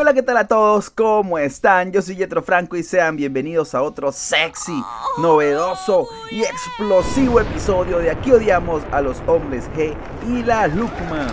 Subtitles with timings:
[0.00, 0.88] Hola, ¿qué tal a todos?
[0.88, 1.92] ¿Cómo están?
[1.92, 4.82] Yo soy Jetro Franco y sean bienvenidos a otro sexy,
[5.18, 9.94] novedoso y explosivo episodio de Aquí odiamos a los hombres G
[10.26, 11.26] y la lúcuma.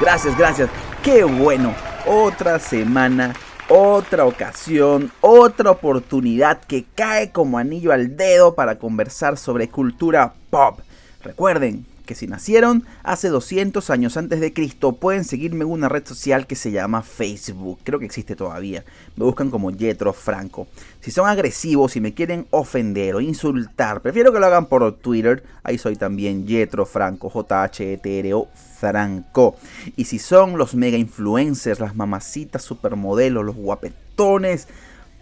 [0.00, 0.68] Gracias, gracias.
[1.02, 1.74] Qué bueno.
[2.06, 3.34] Otra semana,
[3.70, 10.80] otra ocasión, otra oportunidad que cae como anillo al dedo para conversar sobre cultura pop.
[11.22, 16.04] Recuerden, que si nacieron hace 200 años antes de Cristo pueden seguirme en una red
[16.04, 17.78] social que se llama Facebook.
[17.84, 18.84] Creo que existe todavía.
[19.14, 20.66] Me buscan como Jetro Franco.
[20.98, 25.44] Si son agresivos y me quieren ofender o insultar, prefiero que lo hagan por Twitter.
[25.62, 28.48] Ahí soy también Jetro Franco, J-H-E-T-R-O
[28.80, 29.54] Franco.
[29.94, 34.66] Y si son los mega influencers, las mamacitas supermodelos, los guapetones,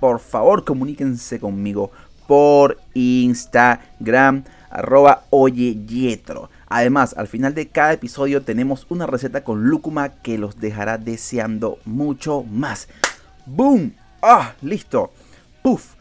[0.00, 1.90] por favor comuníquense conmigo
[2.26, 5.76] por Instagram arroba oye
[6.68, 11.78] Además, al final de cada episodio tenemos una receta con lúcuma que los dejará deseando
[11.84, 12.88] mucho más.
[13.46, 13.94] ¡Boom!
[14.22, 14.54] ¡Ah!
[14.60, 15.12] ¡Listo!
[15.62, 15.94] ¡Puf!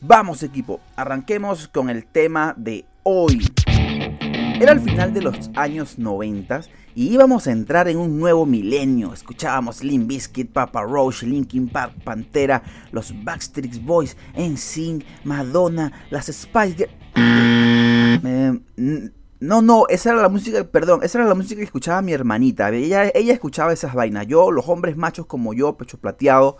[0.00, 3.44] Vamos equipo, arranquemos con el tema de hoy.
[3.66, 6.62] Era el final de los años 90
[6.94, 9.12] y íbamos a entrar en un nuevo milenio.
[9.12, 16.88] Escuchábamos Limp Bizkit, Papa Roach, Linkin Park, Pantera, los Backstreet Boys, NSYNC, Madonna, las Spice
[17.16, 19.10] eh,
[19.40, 22.70] no, no, esa era la música, perdón, esa era la música que escuchaba mi hermanita.
[22.70, 24.26] Ella, ella escuchaba esas vainas.
[24.26, 26.56] Yo, los hombres machos como yo, pecho plateado,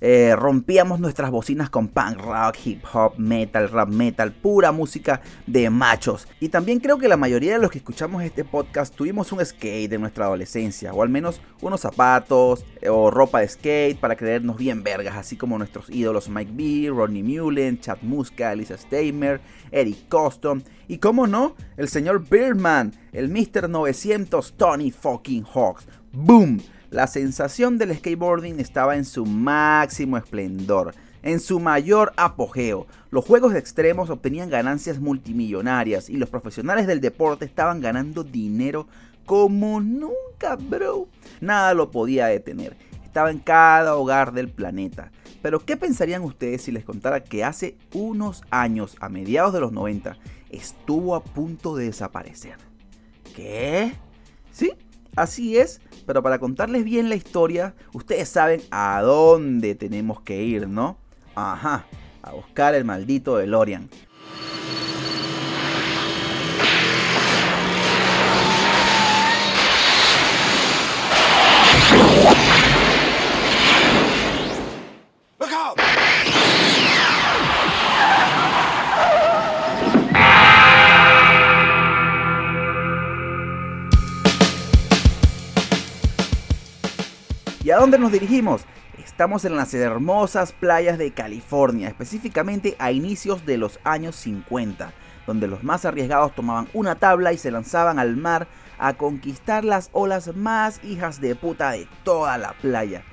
[0.00, 5.68] eh, rompíamos nuestras bocinas con punk rock, hip hop, metal, rap metal, pura música de
[5.70, 6.26] machos.
[6.40, 9.92] Y también creo que la mayoría de los que escuchamos este podcast tuvimos un skate
[9.92, 14.56] en nuestra adolescencia, o al menos unos zapatos eh, o ropa de skate para creernos
[14.56, 20.08] bien vergas, así como nuestros ídolos Mike B, Rodney Mullen, Chad Muska, Lisa Steimer, Eric
[20.08, 23.68] Coston y como no, el señor Birdman, el Mr.
[23.68, 25.86] 900 Tony fucking Hawks.
[26.12, 26.60] ¡Boom!
[26.90, 30.92] La sensación del skateboarding estaba en su máximo esplendor,
[31.22, 32.88] en su mayor apogeo.
[33.12, 38.88] Los juegos extremos obtenían ganancias multimillonarias y los profesionales del deporte estaban ganando dinero
[39.24, 41.06] como nunca, bro.
[41.40, 42.76] Nada lo podía detener.
[43.04, 45.12] Estaba en cada hogar del planeta.
[45.42, 49.70] Pero ¿qué pensarían ustedes si les contara que hace unos años, a mediados de los
[49.70, 50.16] 90,
[50.50, 52.56] estuvo a punto de desaparecer?
[53.36, 53.92] ¿Qué?
[54.50, 54.72] ¿Sí?
[55.16, 55.80] Así es,
[56.10, 60.98] pero para contarles bien la historia, ustedes saben a dónde tenemos que ir, ¿no?
[61.36, 61.86] Ajá,
[62.20, 63.88] a buscar el maldito DeLorean.
[87.70, 88.64] ¿Y a dónde nos dirigimos?
[88.98, 94.92] Estamos en las hermosas playas de California, específicamente a inicios de los años 50,
[95.24, 99.88] donde los más arriesgados tomaban una tabla y se lanzaban al mar a conquistar las
[99.92, 103.04] olas más hijas de puta de toda la playa.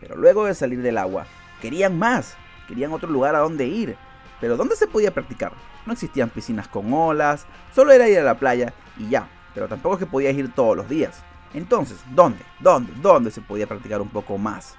[0.00, 1.26] Pero luego de salir del agua,
[1.60, 2.34] querían más,
[2.66, 3.98] querían otro lugar a donde ir.
[4.40, 5.52] Pero ¿dónde se podía practicar?
[5.84, 9.96] No existían piscinas con olas, solo era ir a la playa y ya, pero tampoco
[9.96, 11.22] es que podías ir todos los días.
[11.54, 12.40] Entonces, ¿dónde?
[12.60, 12.92] ¿Dónde?
[13.00, 14.76] ¿Dónde se podía practicar un poco más?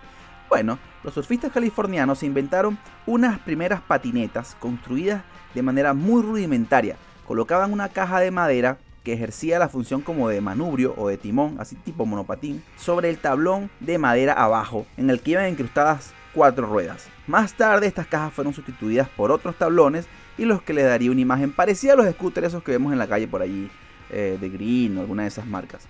[0.50, 6.98] Bueno, los surfistas californianos inventaron unas primeras patinetas construidas de manera muy rudimentaria.
[7.28, 11.58] Colocaban una caja de madera que ejercía la función como de manubrio o de timón,
[11.60, 16.66] así tipo monopatín, sobre el tablón de madera abajo, en el que iban incrustadas cuatro
[16.66, 17.08] ruedas.
[17.28, 20.08] Más tarde estas cajas fueron sustituidas por otros tablones
[20.38, 23.00] y los que le daría una imagen parecida a los scooters esos que vemos en
[23.00, 23.70] la calle por allí,
[24.10, 25.88] eh, de Green o alguna de esas marcas.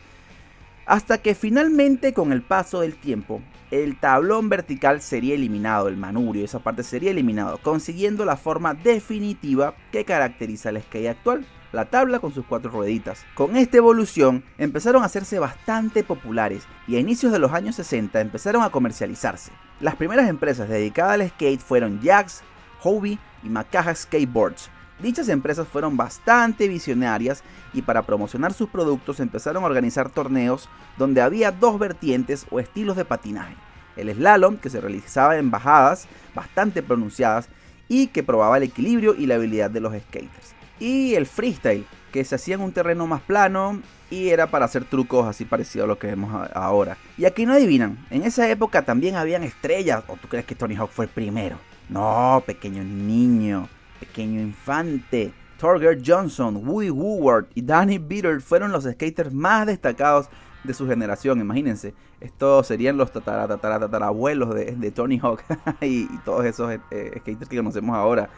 [0.90, 6.44] Hasta que finalmente con el paso del tiempo, el tablón vertical sería eliminado, el manubrio,
[6.44, 12.18] esa parte sería eliminado, consiguiendo la forma definitiva que caracteriza el skate actual, la tabla
[12.18, 13.24] con sus cuatro rueditas.
[13.36, 18.20] Con esta evolución empezaron a hacerse bastante populares y a inicios de los años 60
[18.20, 19.52] empezaron a comercializarse.
[19.80, 22.42] Las primeras empresas dedicadas al skate fueron Jax,
[22.82, 24.72] Hobie y Macaja Skateboards,
[25.02, 27.42] Dichas empresas fueron bastante visionarias
[27.74, 30.68] y para promocionar sus productos empezaron a organizar torneos
[30.98, 33.56] donde había dos vertientes o estilos de patinaje.
[33.96, 37.50] El slalom, que se realizaba en bajadas bastante pronunciadas
[37.88, 40.54] y que probaba el equilibrio y la habilidad de los skaters.
[40.80, 44.86] Y el freestyle, que se hacía en un terreno más plano y era para hacer
[44.86, 46.98] trucos así parecidos a lo que vemos ahora.
[47.18, 50.76] Y aquí no adivinan, en esa época también habían estrellas, o tú crees que Tony
[50.76, 51.58] Hawk fue el primero.
[51.90, 53.68] No, pequeño niño.
[54.00, 60.30] Pequeño Infante, Torger Johnson, Woody Woodward y Danny Bitter fueron los skaters más destacados
[60.64, 61.94] de su generación, imagínense.
[62.20, 65.44] Estos serían los tatarabuelos de, de Tony Hawk
[65.82, 68.30] y, todos esos eh, skaters que conocemos ahora.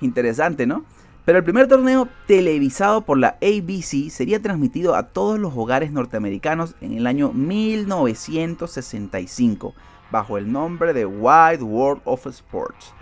[0.00, 0.84] Interesante, ¿no?
[1.24, 6.74] Pero el primer torneo televisado por la ABC sería transmitido a todos los hogares norteamericanos
[6.82, 9.72] en el año 1965,
[10.10, 12.92] bajo el nombre de Wide World of Sports.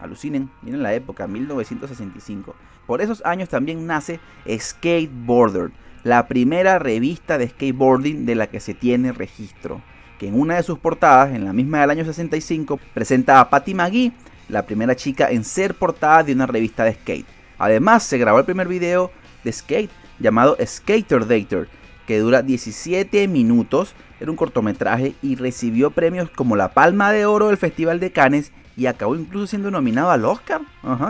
[0.00, 2.54] Alucinen, miren la época, 1965.
[2.86, 5.70] Por esos años también nace Skateboarder,
[6.04, 9.82] la primera revista de skateboarding de la que se tiene registro,
[10.18, 13.74] que en una de sus portadas, en la misma del año 65, presenta a Patty
[13.74, 14.12] McGee
[14.48, 17.26] la primera chica en ser portada de una revista de skate.
[17.58, 19.10] Además, se grabó el primer video
[19.44, 21.68] de skate llamado Skater Dater,
[22.06, 27.48] que dura 17 minutos, era un cortometraje y recibió premios como la Palma de Oro
[27.48, 30.62] del Festival de Cannes y acabó incluso siendo nominado al Oscar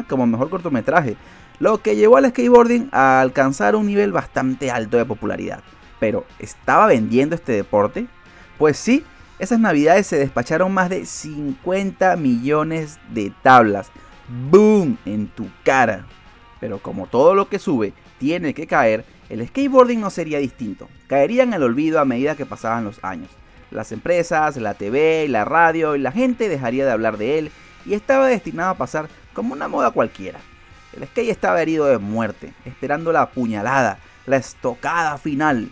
[0.08, 1.16] como mejor cortometraje,
[1.60, 5.62] lo que llevó al skateboarding a alcanzar un nivel bastante alto de popularidad.
[6.00, 8.06] Pero, ¿estaba vendiendo este deporte?
[8.56, 9.04] Pues sí,
[9.38, 13.90] esas navidades se despacharon más de 50 millones de tablas.
[14.50, 14.96] ¡Boom!
[15.04, 16.06] En tu cara.
[16.60, 20.88] Pero como todo lo que sube tiene que caer, el skateboarding no sería distinto.
[21.06, 23.30] Caería en el olvido a medida que pasaban los años.
[23.70, 27.52] Las empresas, la TV, la radio y la gente dejaría de hablar de él
[27.84, 30.40] y estaba destinado a pasar como una moda cualquiera.
[30.96, 35.70] El skate estaba herido de muerte, esperando la puñalada, la estocada final,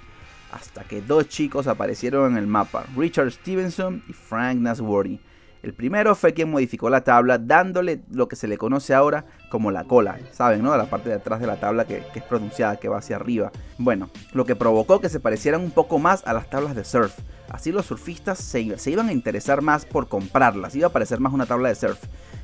[0.52, 5.20] hasta que dos chicos aparecieron en el mapa, Richard Stevenson y Frank Nasworthy.
[5.62, 9.72] El primero fue quien modificó la tabla dándole lo que se le conoce ahora como
[9.72, 10.62] la cola, ¿saben?
[10.62, 10.76] ¿no?
[10.76, 13.50] La parte de atrás de la tabla que, es pronunciada, que va hacia arriba.
[13.76, 17.18] Bueno, lo que provocó que se parecieran un poco más a las tablas de surf.
[17.50, 21.46] Así los surfistas se, iban a interesar más por comprarlas, iba a parecer más una
[21.46, 21.98] tabla de surf.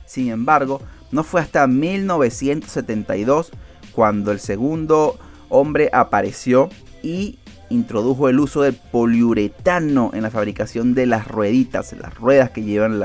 [0.06, 3.50] Sin embargo, no fue hasta 1972
[3.93, 5.19] cuando el segundo
[5.49, 6.69] hombre apareció
[7.02, 7.38] y
[7.69, 13.00] introdujo el uso del poliuretano en la fabricación de las rueditas, las ruedas que llevan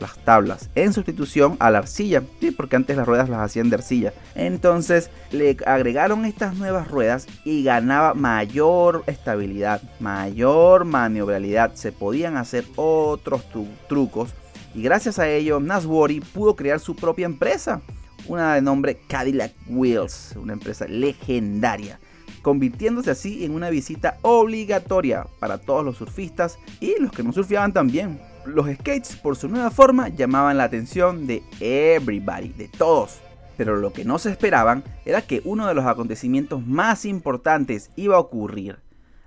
[0.00, 3.76] las tablas, en sustitución a la arcilla, sí, porque antes las ruedas las hacían de
[3.76, 4.12] arcilla.
[4.34, 12.64] Entonces le agregaron estas nuevas ruedas y ganaba mayor estabilidad, mayor maniobrabilidad, se podían hacer
[12.76, 13.42] otros
[13.88, 14.30] trucos
[14.74, 17.80] y gracias a ello Nasworthy pudo crear su propia empresa,
[18.26, 21.98] una de nombre Cadillac Wheels, una empresa legendaria
[22.42, 27.72] convirtiéndose así en una visita obligatoria para todos los surfistas y los que no surfeaban
[27.72, 28.18] también.
[28.46, 33.20] Los skates por su nueva forma llamaban la atención de everybody, de todos.
[33.56, 38.16] Pero lo que no se esperaban era que uno de los acontecimientos más importantes iba
[38.16, 38.78] a ocurrir.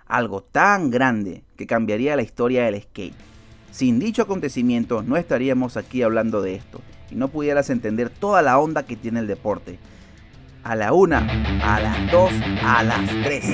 [0.08, 3.16] Algo tan grande que cambiaría la historia del skate.
[3.72, 6.82] Sin dicho acontecimiento no estaríamos aquí hablando de esto
[7.12, 9.78] y no pudieras entender toda la onda que tiene el deporte
[10.64, 11.20] a la una,
[11.62, 12.32] a las dos,
[12.64, 13.46] a las tres.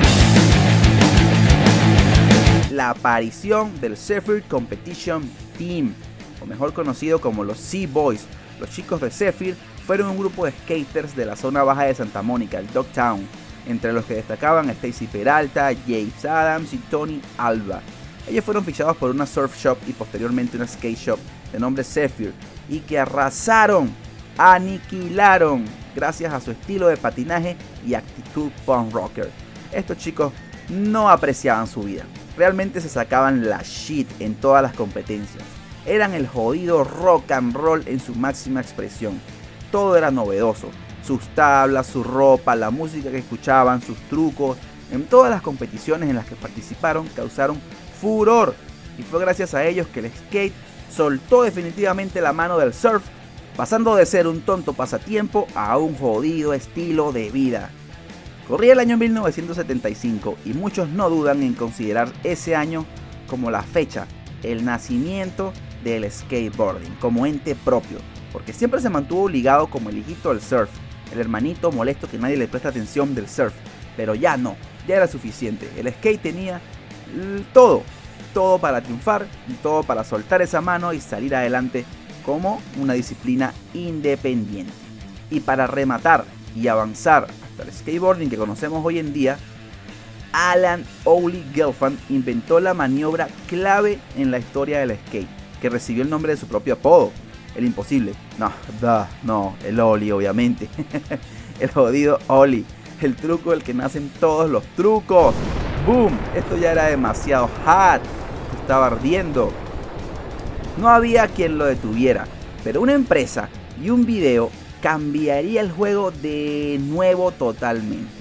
[2.71, 5.23] La aparición del Zephyr Competition
[5.59, 5.93] Team,
[6.41, 8.25] o mejor conocido como los Sea Boys.
[8.59, 12.21] Los chicos de Zephyr fueron un grupo de skaters de la zona baja de Santa
[12.21, 13.27] Mónica, el Dogtown,
[13.67, 17.81] entre los que destacaban Stacy Peralta, James Adams y Tony Alba.
[18.27, 21.19] Ellos fueron fichados por una surf shop y posteriormente una skate shop
[21.51, 22.33] de nombre Zephyr
[22.69, 23.89] y que arrasaron,
[24.37, 29.29] aniquilaron gracias a su estilo de patinaje y actitud punk rocker.
[29.71, 30.31] Estos chicos
[30.69, 32.03] no apreciaban su vida,
[32.39, 35.43] realmente se sacaban la shit en todas las competencias.
[35.85, 39.19] Eran el jodido rock and roll en su máxima expresión.
[39.73, 40.69] Todo era novedoso.
[41.05, 44.57] Sus tablas, su ropa, la música que escuchaban, sus trucos,
[44.89, 47.59] en todas las competiciones en las que participaron causaron
[47.99, 48.55] furor.
[48.97, 50.53] Y fue gracias a ellos que el skate
[50.89, 53.03] soltó definitivamente la mano del surf
[53.57, 57.69] pasando de ser un tonto pasatiempo a un jodido estilo de vida.
[58.49, 62.83] Corría el año 1975 y muchos no dudan en considerar ese año
[63.27, 64.07] como la fecha,
[64.41, 65.53] el nacimiento
[65.83, 67.99] del skateboarding como ente propio,
[68.33, 70.71] porque siempre se mantuvo ligado como el hijito del surf,
[71.13, 73.53] el hermanito molesto que nadie le presta atención del surf,
[73.95, 74.55] pero ya no,
[74.87, 76.59] ya era suficiente, el skate tenía
[77.53, 77.83] todo,
[78.33, 81.85] todo para triunfar y todo para soltar esa mano y salir adelante
[82.25, 84.73] como una disciplina independiente.
[85.29, 86.25] Y para rematar
[86.55, 87.27] y avanzar
[87.63, 89.37] el skateboarding que conocemos hoy en día,
[90.31, 95.27] Alan Owley Gelfand inventó la maniobra clave en la historia del skate,
[95.61, 97.11] que recibió el nombre de su propio apodo,
[97.55, 98.13] el imposible.
[98.37, 98.51] No,
[99.23, 100.69] no, el Oli obviamente.
[101.59, 102.65] el jodido Oli,
[103.01, 105.33] el truco del que nacen todos los trucos.
[105.85, 106.17] ¡Boom!
[106.35, 108.01] Esto ya era demasiado hot,
[108.61, 109.51] estaba ardiendo.
[110.77, 112.25] No había quien lo detuviera,
[112.63, 113.49] pero una empresa
[113.81, 114.51] y un video
[114.81, 118.19] cambiaría el juego de nuevo totalmente.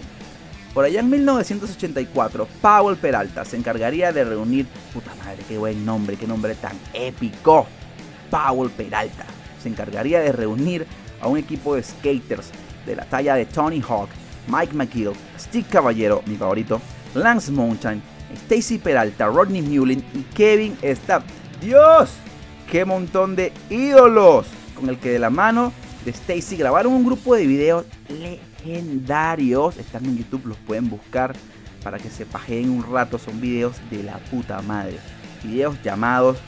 [0.75, 6.17] Por allá en 1984, Powell Peralta se encargaría de reunir, puta madre, qué buen nombre,
[6.17, 7.67] qué nombre tan épico.
[8.31, 9.25] Powell Peralta
[9.63, 10.87] se encargaría de reunir
[11.21, 12.51] a un equipo de skaters
[12.87, 14.11] de la talla de Tony Hawk,
[14.47, 16.81] Mike McGill, Steve Caballero, mi favorito,
[17.15, 18.03] Lance Mountain,
[18.35, 21.25] Stacy Peralta, Rodney Mullen y Kevin Stapp.
[21.61, 22.11] ¡Dios!
[22.71, 24.47] ¡Qué montón de ídolos!
[24.75, 25.73] Con el que de la mano
[26.09, 29.77] Stacy grabaron un grupo de videos legendarios.
[29.77, 31.35] Están en YouTube, los pueden buscar
[31.83, 33.19] para que se pajeen un rato.
[33.19, 34.99] Son videos de la puta madre.
[35.43, 36.39] Videos llamados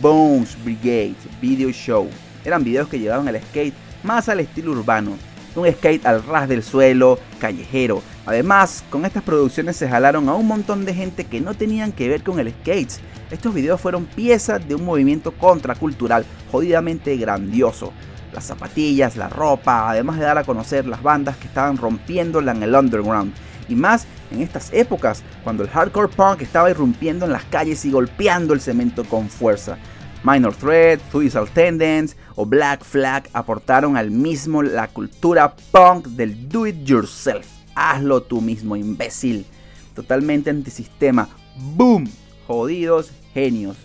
[0.00, 2.08] Bones Brigade Video Show.
[2.44, 5.12] Eran videos que llevaban el skate más al estilo urbano.
[5.56, 8.02] Un skate al ras del suelo, callejero.
[8.26, 12.08] Además, con estas producciones se jalaron a un montón de gente que no tenían que
[12.08, 12.92] ver con el skate.
[13.30, 17.92] Estos videos fueron piezas de un movimiento contracultural jodidamente grandioso
[18.32, 22.62] las zapatillas, la ropa, además de dar a conocer las bandas que estaban rompiéndola en
[22.62, 23.32] el underground.
[23.68, 27.90] Y más en estas épocas, cuando el hardcore punk estaba irrumpiendo en las calles y
[27.90, 29.78] golpeando el cemento con fuerza.
[30.24, 36.66] Minor Threat, Suicidal Tendencies o Black Flag aportaron al mismo la cultura punk del do
[36.66, 37.46] it yourself.
[37.74, 39.46] Hazlo tú mismo, imbécil.
[39.94, 41.28] Totalmente antisistema.
[41.56, 42.10] ¡Boom!
[42.46, 43.76] Jodidos genios.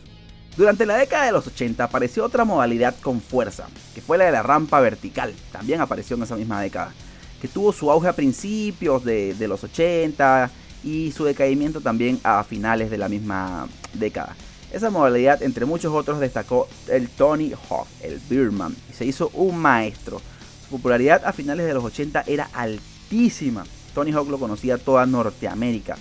[0.56, 4.32] Durante la década de los 80 apareció otra modalidad con fuerza, que fue la de
[4.32, 6.94] la rampa vertical, también apareció en esa misma década,
[7.42, 10.52] que tuvo su auge a principios de, los 80
[10.84, 14.36] y su decaimiento también a finales de la misma década.
[14.72, 19.58] Esa modalidad, entre muchos otros, destacó el Tony Hawk, el Beerman, y se hizo un
[19.58, 20.22] maestro.
[20.66, 23.64] Su popularidad a finales de los 80 era altísima.
[23.96, 25.98] Tony Hawk lo conocía toda Norteamérica,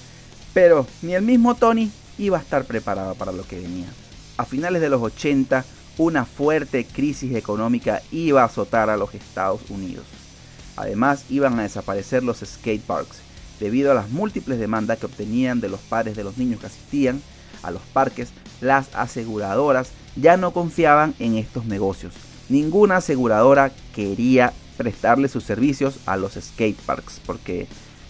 [0.52, 3.88] pero ni el mismo Tony iba a estar preparado para lo que venía
[4.36, 5.64] a finales de los 80
[5.98, 10.04] una fuerte crisis económica iba a azotar a los Estados Unidos.
[10.76, 13.18] Además iban a desaparecer los skate parks
[13.60, 17.22] debido a las múltiples demandas que obtenían de los padres de los niños que asistían
[17.62, 22.14] a los parques, las aseguradoras ya no confiaban en estos negocios.
[22.48, 27.68] Ninguna aseguradora quería prestarle sus servicios a los skate parks porque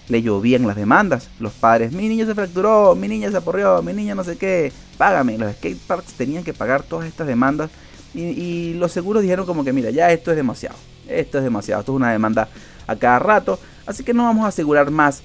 [0.09, 1.29] le llovían las demandas.
[1.41, 4.73] Los padres, mi niño se fracturó, mi niña se aporrió, mi niña no sé qué,
[4.99, 5.39] págame.
[5.39, 7.71] Los skate parks tenían que pagar todas estas demandas
[8.15, 10.77] y, los seguros dijeron como que mira, ya esto es demasiado,
[11.09, 12.49] esto es demasiado, esto es una demanda
[12.87, 15.23] a cada rato, así que no vamos a asegurar más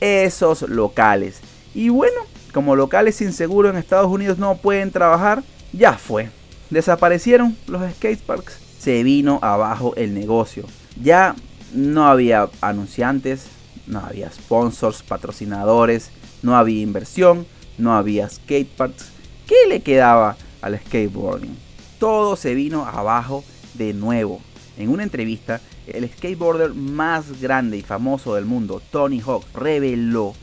[0.00, 1.40] esos locales.
[1.74, 2.20] Y bueno,
[2.52, 5.42] como locales sin seguro en Estados Unidos no pueden trabajar,
[5.72, 6.30] ya fue.
[6.70, 10.64] Desaparecieron los skate parks, se vino abajo el negocio.
[11.02, 11.36] Ya
[11.72, 13.46] no había anunciantes,
[13.86, 16.10] no había sponsors, patrocinadores,
[16.42, 17.46] no había inversión,
[17.78, 19.10] no había skateparks.
[19.46, 21.56] ¿Qué le quedaba al skateboarding?
[21.98, 24.40] Todo se vino abajo de nuevo.
[24.76, 30.34] En una entrevista, el skateboarder más grande y famoso del mundo, Tony Hawk, reveló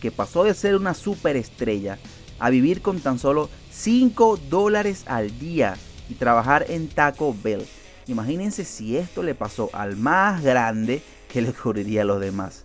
[0.00, 1.98] que pasó de ser una superestrella
[2.38, 5.76] a vivir con tan solo 5 dólares al día
[6.08, 7.66] y trabajar en Taco Bell.
[8.06, 12.64] Imagínense si esto le pasó al más grande, que le ocurriría a los demás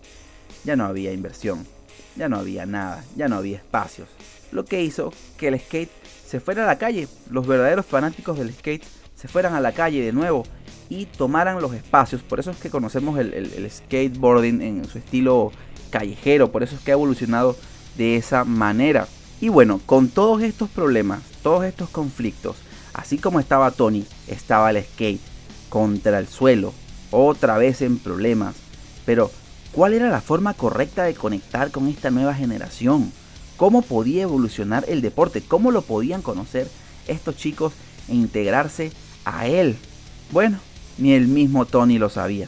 [0.67, 1.65] ya no había inversión,
[2.17, 4.09] ya no había nada, ya no había espacios.
[4.51, 5.89] Lo que hizo que el skate
[6.27, 8.83] se fuera a la calle, los verdaderos fanáticos del skate
[9.15, 10.43] se fueran a la calle de nuevo
[10.89, 12.21] y tomaran los espacios.
[12.21, 15.53] Por eso es que conocemos el, skateboarding en su estilo
[15.89, 17.55] callejero, por eso es que ha evolucionado
[17.95, 19.07] de esa manera.
[19.39, 22.57] Y bueno, con todos estos problemas, todos estos conflictos,
[22.93, 25.21] así como estaba Tony, estaba el skate
[25.69, 26.73] contra el suelo,
[27.11, 28.53] otra vez en problemas.
[29.05, 29.31] Pero
[29.77, 33.13] ¿Cuál era la forma correcta de conectar con esta nueva generación?
[33.57, 35.43] ¿Cómo podía evolucionar el deporte?
[35.47, 36.67] ¿Cómo lo podían conocer
[37.07, 37.73] estos chicos
[38.07, 38.91] e integrarse
[39.23, 39.77] a él?
[40.31, 40.57] Bueno,
[40.97, 42.47] ni el mismo Tony lo sabía.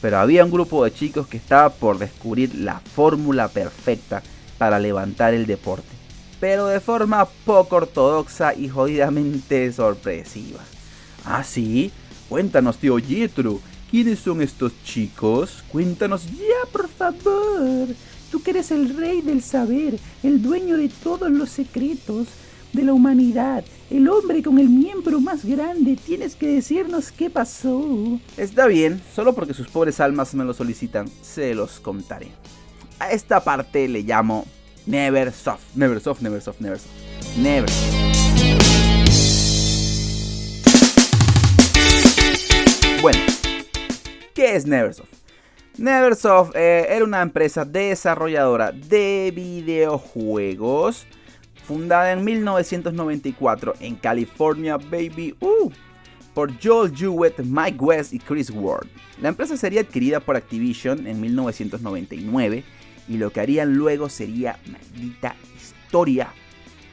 [0.00, 4.22] Pero había un grupo de chicos que estaba por descubrir la fórmula perfecta
[4.56, 5.88] para levantar el deporte.
[6.38, 10.60] Pero de forma poco ortodoxa y jodidamente sorpresiva.
[11.24, 11.90] Ah, sí,
[12.28, 13.58] cuéntanos, tío Yetro,
[13.90, 15.64] ¿Quiénes son estos chicos?
[15.72, 17.88] Cuéntanos ya, por favor.
[18.30, 22.26] Tú que eres el rey del saber, el dueño de todos los secretos
[22.74, 28.20] de la humanidad, el hombre con el miembro más grande, tienes que decirnos qué pasó.
[28.36, 32.28] Está bien, solo porque sus pobres almas me lo solicitan, se los contaré.
[32.98, 34.44] A esta parte le llamo
[34.84, 37.38] Never Soft, Never Soft, Never Soft, Never Soft.
[37.38, 37.70] Never.
[43.00, 43.20] Bueno,
[44.38, 45.08] ¿Qué es Neversoft?
[45.78, 51.08] Neversoft eh, era una empresa desarrolladora de videojuegos
[51.64, 55.72] fundada en 1994 en California, baby, uh,
[56.34, 58.86] por Joel Jewett, Mike West y Chris Ward.
[59.20, 62.62] La empresa sería adquirida por Activision en 1999
[63.08, 66.28] y lo que harían luego sería maldita historia.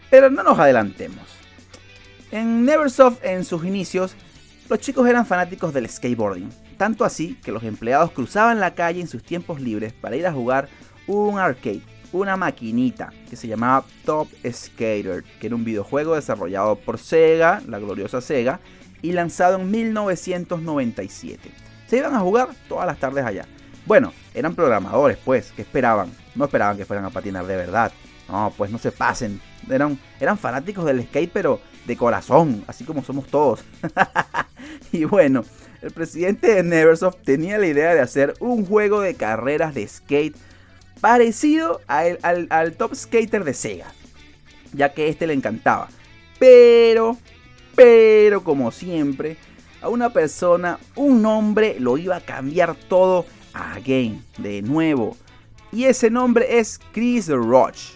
[0.10, 1.28] Pero no nos adelantemos.
[2.32, 4.16] En Neversoft en sus inicios,
[4.68, 9.08] los chicos eran fanáticos del skateboarding, tanto así que los empleados cruzaban la calle en
[9.08, 10.70] sus tiempos libres para ir a jugar
[11.08, 16.98] un arcade, una maquinita que se llamaba Top Skater, que era un videojuego desarrollado por
[16.98, 18.60] Sega, la gloriosa Sega,
[19.02, 21.52] y lanzado en 1997.
[21.88, 23.46] Se iban a jugar todas las tardes allá.
[23.86, 26.12] Bueno, eran programadores, pues, que esperaban?
[26.34, 27.92] No esperaban que fueran a patinar de verdad.
[28.28, 29.40] No, pues no se pasen.
[29.70, 33.64] Eran, eran fanáticos del skate, pero de corazón, así como somos todos.
[34.92, 35.44] y bueno,
[35.86, 40.36] el presidente de Neversoft tenía la idea de hacer un juego de carreras de skate
[41.00, 43.94] parecido al, Top Skater de Sega,
[44.74, 45.90] ya que este le encantaba.
[46.40, 47.18] Pero,
[47.76, 49.38] pero como siempre,
[49.80, 55.16] a una persona, un nombre lo iba a cambiar todo again, de nuevo.
[55.72, 57.92] Y ese nombre es Chris Roach.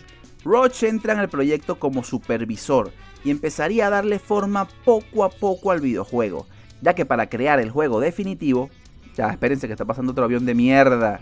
[0.46, 2.91] Roach entra en el proyecto como supervisor
[3.24, 6.46] y empezaría a darle forma poco a poco al videojuego,
[6.81, 8.69] ya que para crear el juego definitivo,
[9.15, 11.19] ya espérense que está pasando otro avión de mierda.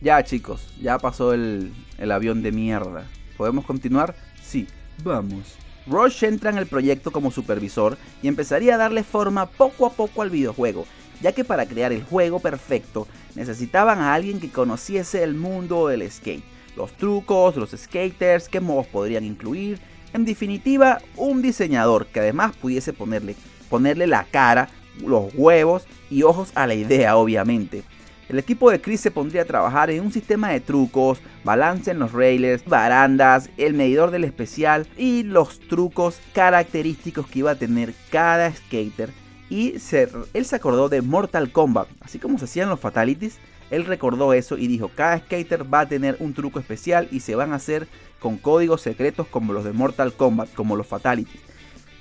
[0.00, 3.04] Ya chicos, ya pasó el, el avión de mierda.
[3.36, 4.14] ¿Podemos continuar?
[4.40, 4.68] Sí,
[5.02, 5.56] vamos.
[5.86, 10.22] Rush entra en el proyecto como supervisor y empezaría a darle forma poco a poco
[10.22, 10.84] al videojuego,
[11.20, 16.10] ya que para crear el juego perfecto necesitaban a alguien que conociese el mundo del
[16.10, 16.44] skate,
[16.76, 19.78] los trucos, los skaters, qué modos podrían incluir,
[20.12, 23.34] en definitiva un diseñador que además pudiese ponerle,
[23.68, 24.68] ponerle la cara,
[25.04, 27.82] los huevos y ojos a la idea obviamente.
[28.28, 32.00] El equipo de Chris se pondría a trabajar en un sistema de trucos, balance en
[32.00, 37.94] los rails, barandas, el medidor del especial y los trucos característicos que iba a tener
[38.10, 39.10] cada skater.
[39.48, 39.74] Y
[40.34, 43.38] él se acordó de Mortal Kombat, así como se hacían los fatalities.
[43.70, 47.34] Él recordó eso y dijo, cada skater va a tener un truco especial y se
[47.34, 47.88] van a hacer
[48.20, 51.40] con códigos secretos como los de Mortal Kombat, como los fatalities.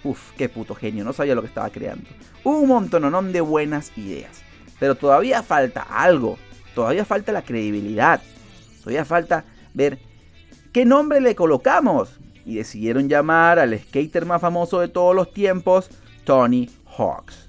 [0.03, 2.07] Uf, qué puto genio, no sabía lo que estaba creando.
[2.43, 4.43] Un montononón de buenas ideas.
[4.79, 6.37] Pero todavía falta algo.
[6.75, 8.21] Todavía falta la credibilidad.
[8.83, 9.97] Todavía falta ver
[10.71, 12.19] qué nombre le colocamos.
[12.45, 15.89] Y decidieron llamar al skater más famoso de todos los tiempos,
[16.23, 17.44] Tony Hawks.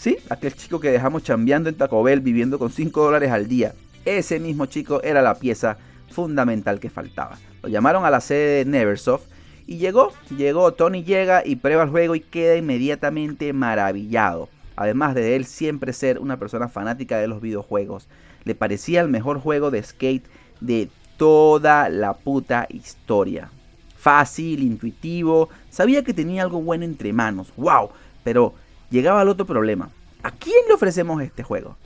[0.00, 3.74] Sí, aquel chico que dejamos chambeando en Taco Bell viviendo con 5 dólares al día.
[4.06, 5.76] Ese mismo chico era la pieza
[6.10, 7.38] fundamental que faltaba.
[7.62, 9.26] Lo llamaron a la sede de Neversoft
[9.66, 14.48] y llegó, llegó, Tony llega y prueba el juego y queda inmediatamente maravillado
[14.80, 18.08] además de él siempre ser una persona fanática de los videojuegos.
[18.44, 20.26] Le parecía el mejor juego de skate
[20.62, 23.50] de toda la puta historia.
[23.94, 27.90] Fácil, intuitivo, sabía que tenía algo bueno entre manos, wow,
[28.24, 28.54] pero
[28.90, 29.90] llegaba al otro problema.
[30.22, 31.76] ¿A quién le ofrecemos este juego?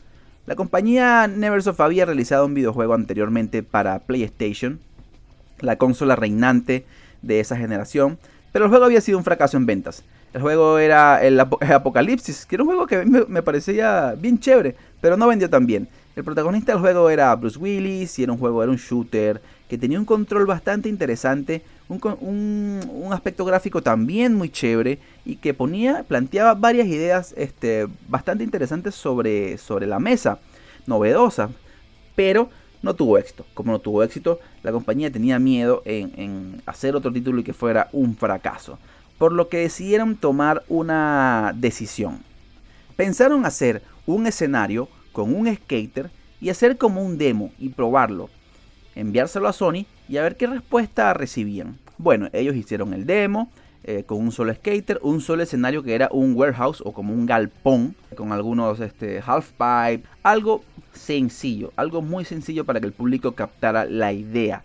[0.47, 4.81] La compañía Neversoft había realizado un videojuego anteriormente para PlayStation,
[5.61, 6.85] la consola reinante
[7.23, 8.19] de esa generación,
[8.53, 10.05] pero el juego había sido un fracaso en ventas.
[10.35, 15.17] El juego era el, Apocalipsis, que era un juego que me, parecía bien chévere, pero
[15.17, 15.89] no vendió tan bien.
[16.17, 19.79] El protagonista del juego era Bruce Willis y era un juego, era un shooter que
[19.79, 26.55] tenía un control bastante interesante, un, aspecto gráfico también muy chévere y que ponía, planteaba
[26.55, 30.39] varias ideas este, bastante interesantes sobre, sobre la mesa,
[30.87, 31.51] novedosas,
[32.15, 32.49] pero
[32.83, 33.45] no tuvo éxito.
[33.55, 37.89] Como no tuvo éxito, la compañía tenía miedo en hacer otro título y que fuera
[37.93, 38.79] un fracaso
[39.19, 42.21] por lo que decidieron tomar una decisión.
[42.97, 46.11] Pensaron hacer un escenario con un skater
[46.43, 48.29] y hacer como un demo y probarlo,
[48.95, 51.79] enviárselo a Sony y a ver qué respuesta recibían.
[51.97, 53.51] Bueno, ellos hicieron el demo
[53.85, 57.27] eh, con un solo skater, un solo escenario que era un warehouse o como un
[57.27, 63.33] galpón con algunos este, half pipe, algo sencillo, algo muy sencillo para que el público
[63.33, 64.65] captara la idea.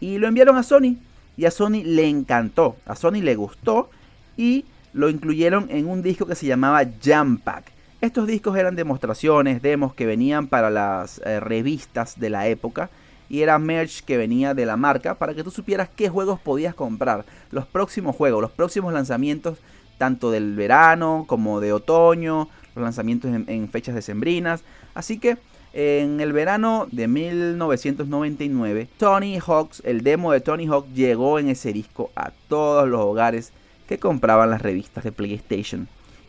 [0.00, 0.96] Y lo enviaron a Sony
[1.36, 3.90] y a Sony le encantó, a Sony le gustó
[4.36, 7.79] y lo incluyeron en un disco que se llamaba Jam Pack.
[8.00, 12.88] Estos discos eran demostraciones, demos que venían para las eh, revistas de la época
[13.28, 16.74] y era merch que venía de la marca para que tú supieras qué juegos podías
[16.74, 19.58] comprar, los próximos juegos, los próximos lanzamientos
[19.98, 24.64] tanto del verano como de otoño, los lanzamientos en, fechas decembrinas.
[24.94, 25.36] Así que
[25.74, 31.74] en el verano de 1999, Tony Hawk's, el demo de Tony Hawk llegó en ese
[31.74, 33.52] disco a todos los hogares
[33.86, 35.86] que compraban las revistas de PlayStation.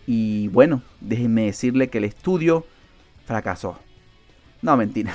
[0.08, 2.66] Y bueno, déjenme decirle que el estudio
[3.26, 3.78] fracasó.
[4.62, 5.14] No, mentira.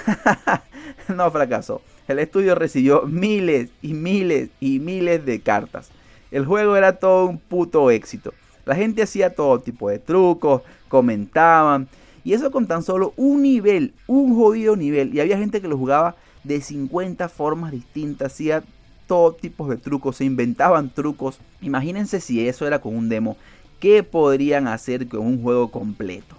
[1.08, 1.82] no fracasó.
[2.08, 5.90] El estudio recibió miles y miles y miles de cartas.
[6.30, 8.32] El juego era todo un puto éxito.
[8.64, 11.88] La gente hacía todo tipo de trucos, comentaban,
[12.24, 15.78] y eso con tan solo un nivel, un jodido nivel, y había gente que lo
[15.78, 18.64] jugaba de 50 formas distintas, hacía
[19.06, 21.38] todo tipo de trucos, se inventaban trucos.
[21.60, 23.36] Imagínense si eso era con un demo,
[23.80, 26.36] ¿qué podrían hacer con un juego completo?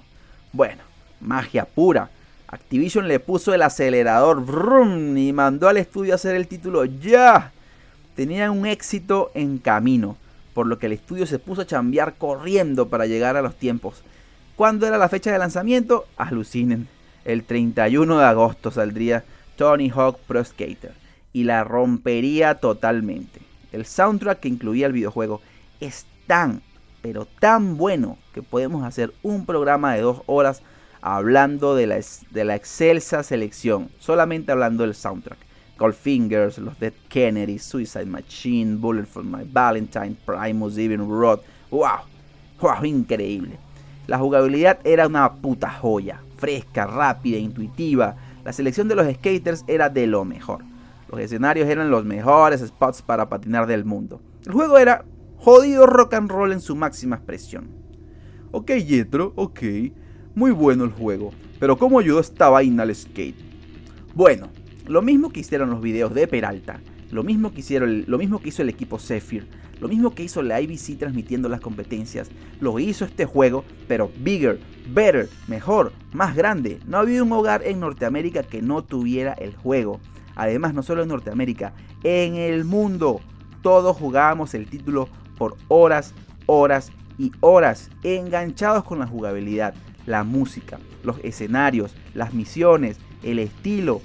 [0.53, 0.83] Bueno,
[1.19, 2.09] magia pura.
[2.47, 4.43] Activision le puso el acelerador
[5.17, 7.51] y mandó al estudio a hacer el título ya.
[8.15, 10.17] Tenían un éxito en camino,
[10.53, 14.03] por lo que el estudio se puso a chambear corriendo para llegar a los tiempos.
[14.55, 16.05] ¿Cuándo era la fecha de lanzamiento?
[16.15, 16.87] Alucinen.
[17.25, 19.23] El 31 de agosto saldría
[19.57, 20.93] Tony Hawk Pro Skater
[21.33, 23.41] y la rompería totalmente.
[23.71, 25.41] El soundtrack que incluía el videojuego
[25.79, 26.61] es tan,
[27.07, 30.61] pero tan bueno que podemos hacer un programa de dos horas
[30.99, 35.37] hablando de la, de la excelsa selección, solamente hablando del soundtrack.
[35.79, 41.39] Goldfingers, los Dead Kennedy, Suicide Machine, Bullet for My Valentine, Primus, Even Rod.
[41.71, 42.01] ¡Wow!
[42.59, 42.83] ¡Wow!
[42.83, 43.57] Increíble.
[44.05, 48.17] La jugabilidad era una puta joya, fresca, rápida, intuitiva.
[48.43, 50.65] La selección de los skaters era de lo mejor.
[51.09, 54.19] Los escenarios eran los mejores spots para patinar del mundo.
[54.45, 55.05] El juego era
[55.37, 57.69] jodido rock and roll en su máxima expresión.
[58.51, 59.61] Ok, Jetro, ok.
[60.35, 63.35] Muy bueno el juego, pero ¿cómo ayudó esta vaina al skate?
[64.13, 64.49] Bueno,
[64.85, 66.79] lo mismo que hicieron los videos de Peralta,
[67.11, 69.47] lo mismo que, hicieron, lo mismo que hizo el equipo Zephyr,
[69.79, 74.59] lo mismo que hizo la IBC transmitiendo las competencias, lo hizo este juego, pero bigger,
[74.93, 76.79] better, mejor, más grande.
[76.87, 79.99] No había un hogar en Norteamérica que no tuviera el juego.
[80.35, 81.73] Además, no solo en Norteamérica,
[82.03, 83.21] en el mundo.
[83.61, 86.13] Todos jugábamos el título por horas,
[86.45, 89.73] horas y horas, enganchados con la jugabilidad
[90.07, 94.01] la música, los escenarios, las misiones, el estilo,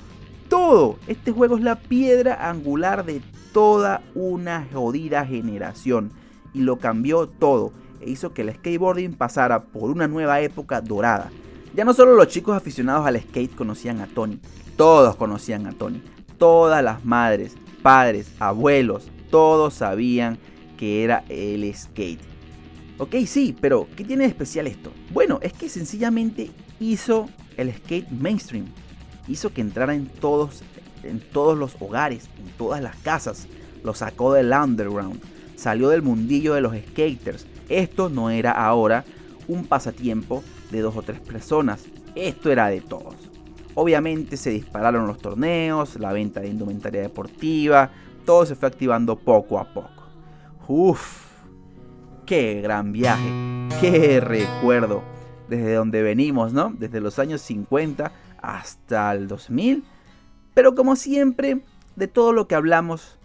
[0.48, 0.98] todo.
[1.06, 3.22] Este juego es la piedra angular de
[3.54, 6.10] toda una jodida generación
[6.52, 11.30] y lo cambió todo e hizo que el skateboarding pasara por una nueva época dorada.
[11.74, 14.40] Ya no solo los chicos aficionados al skate conocían a Tony,
[14.76, 16.02] todos conocían a Tony.
[16.36, 20.38] Todas las madres, padres, abuelos, todos sabían
[20.82, 22.18] que era el skate.
[22.98, 24.90] Ok, sí, pero ¿qué tiene de especial esto?
[25.12, 28.64] Bueno, es que sencillamente hizo el skate mainstream.
[29.28, 30.64] Hizo que entrara en todos,
[31.04, 33.46] en todos los hogares, en todas las casas.
[33.84, 35.20] Lo sacó del underground.
[35.54, 37.46] Salió del mundillo de los skaters.
[37.68, 39.04] Esto no era ahora
[39.46, 40.42] un pasatiempo
[40.72, 41.84] de dos o tres personas.
[42.16, 43.14] Esto era de todos.
[43.76, 47.92] Obviamente se dispararon los torneos, la venta de indumentaria deportiva,
[48.26, 50.01] todo se fue activando poco a poco.
[50.68, 51.26] Uf,
[52.26, 53.30] qué gran viaje,
[53.80, 55.02] qué recuerdo.
[55.48, 56.72] Desde donde venimos, ¿no?
[56.78, 59.84] Desde los años 50 hasta el 2000.
[60.54, 61.62] Pero como siempre,
[61.96, 63.18] de todo lo que hablamos,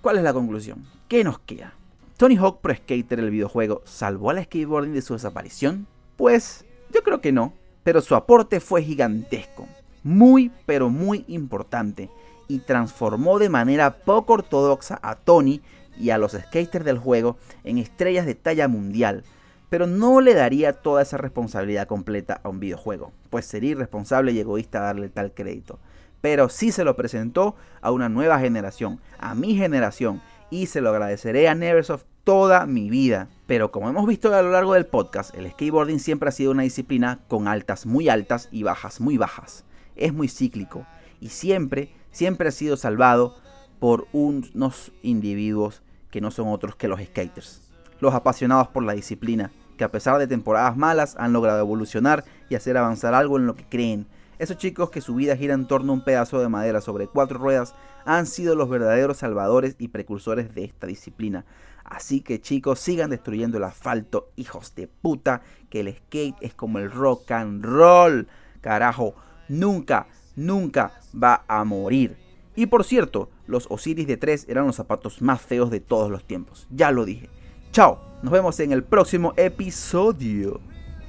[0.00, 0.84] ¿cuál es la conclusión?
[1.08, 1.74] ¿Qué nos queda?
[2.16, 5.86] ¿Tony Hawk Pro Skater, el videojuego, salvó al skateboarding de su desaparición?
[6.16, 7.52] Pues yo creo que no,
[7.84, 9.68] pero su aporte fue gigantesco,
[10.02, 12.10] muy pero muy importante,
[12.48, 15.60] y transformó de manera poco ortodoxa a Tony
[15.98, 19.24] y a los skaters del juego en estrellas de talla mundial,
[19.68, 24.40] pero no le daría toda esa responsabilidad completa a un videojuego, pues sería irresponsable y
[24.40, 25.78] egoísta darle tal crédito.
[26.20, 30.90] Pero sí se lo presentó a una nueva generación, a mi generación, y se lo
[30.90, 33.28] agradeceré a Neversoft toda mi vida.
[33.46, 36.62] Pero como hemos visto a lo largo del podcast, el skateboarding siempre ha sido una
[36.62, 39.64] disciplina con altas muy altas y bajas muy bajas.
[39.94, 40.86] Es muy cíclico
[41.20, 43.36] y siempre, siempre ha sido salvado
[43.78, 47.62] por unos individuos que no son otros que los skaters.
[48.00, 52.54] Los apasionados por la disciplina, que a pesar de temporadas malas han logrado evolucionar y
[52.54, 54.06] hacer avanzar algo en lo que creen.
[54.38, 57.38] Esos chicos que su vida gira en torno a un pedazo de madera sobre cuatro
[57.38, 61.44] ruedas han sido los verdaderos salvadores y precursores de esta disciplina.
[61.84, 66.78] Así que chicos, sigan destruyendo el asfalto, hijos de puta, que el skate es como
[66.78, 68.28] el rock and roll.
[68.60, 69.14] Carajo,
[69.48, 70.06] nunca,
[70.38, 72.16] nunca va a morir.
[72.56, 76.24] Y por cierto, los Osiris de 3 eran los zapatos más feos de todos los
[76.24, 76.66] tiempos.
[76.70, 77.28] Ya lo dije.
[77.72, 80.60] Chao, nos vemos en el próximo episodio.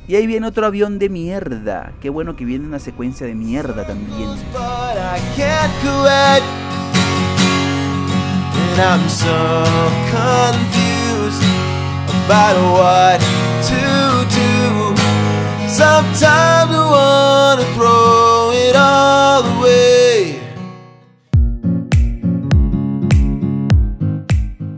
[0.07, 1.93] Y ahí viene otro avión de mierda.
[2.01, 4.29] Qué bueno que viene una secuencia de mierda también.
[15.79, 18.28] Sometimes I wanna throw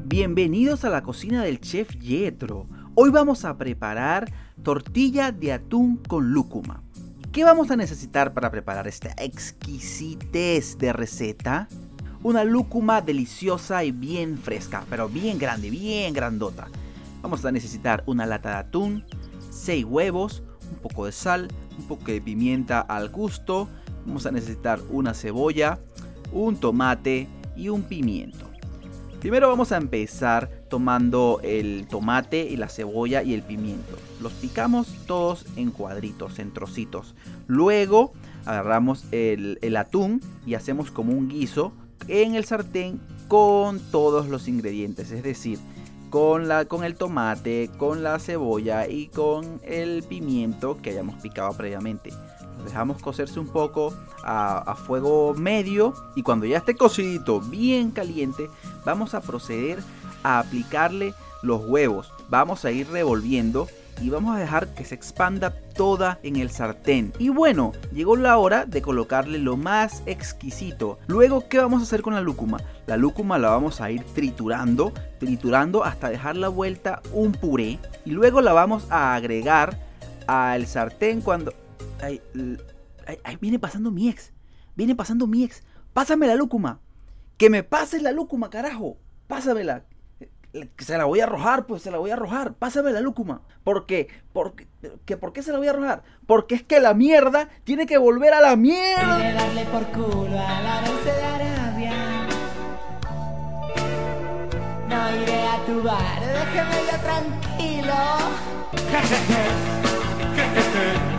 [0.05, 2.67] Bienvenidos a la cocina del chef Yetro.
[2.95, 4.31] Hoy vamos a preparar
[4.63, 6.83] tortilla de atún con lúcuma.
[7.33, 11.67] ¿Qué vamos a necesitar para preparar esta exquisitez de receta?
[12.23, 16.69] Una lúcuma deliciosa y bien fresca, pero bien grande, bien grandota.
[17.21, 19.05] Vamos a necesitar una lata de atún,
[19.49, 23.67] 6 huevos, un poco de sal, un poco de pimienta al gusto.
[24.05, 25.79] Vamos a necesitar una cebolla,
[26.31, 28.51] un tomate y un pimiento.
[29.21, 33.95] Primero vamos a empezar tomando el tomate y la cebolla y el pimiento.
[34.19, 37.13] Los picamos todos en cuadritos, en trocitos.
[37.45, 38.13] Luego
[38.45, 41.71] agarramos el, atún y hacemos como un guiso
[42.07, 45.11] en el sartén con todos los ingredientes.
[45.11, 45.59] Es decir,
[46.09, 51.53] con, la, con el tomate, con la cebolla y con el pimiento que hayamos picado
[51.53, 52.09] previamente.
[52.63, 58.49] Dejamos cocerse un poco a, fuego medio y cuando ya esté cocidito bien caliente
[58.85, 59.79] vamos a proceder
[60.23, 62.11] a aplicarle los huevos.
[62.29, 63.67] Vamos a ir revolviendo
[64.01, 67.13] y vamos a dejar que se expanda toda en el sartén.
[67.19, 70.97] Y bueno, llegó la hora de colocarle lo más exquisito.
[71.07, 72.59] Luego, ¿qué vamos a hacer con la lúcuma?
[72.87, 77.79] La lúcuma la vamos a ir triturando, triturando hasta dejar la vuelta un puré.
[78.05, 79.77] Y luego la vamos a agregar
[80.27, 81.53] al sartén cuando...
[82.01, 82.21] Ay,
[83.23, 84.33] ay, viene pasando mi ex.
[84.75, 85.63] Viene pasando mi ex.
[85.93, 86.79] Pásame la lúcuma.
[87.37, 88.97] Que me pases la lúcuma, carajo.
[89.27, 89.85] Pásamela
[90.77, 92.53] se la voy a arrojar, pues se la voy a arrojar.
[92.53, 93.41] Pásame la lúcuma.
[93.63, 94.07] ¿Por qué?
[94.33, 94.67] ¿Por qué,
[95.17, 96.03] ¿Por qué se la voy a arrojar?
[96.25, 99.17] Porque es que la mierda tiene que volver a la mierda.
[99.17, 102.27] Quiere darle por culo a la de Arabia.
[104.89, 107.93] No iré a tu bar, déjeme yo tranquilo.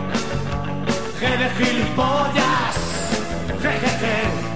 [1.23, 2.75] Jeje de gilipollas.
[3.61, 4.52] Jejeje.